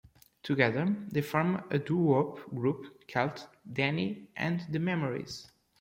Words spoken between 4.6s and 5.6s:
the Memories.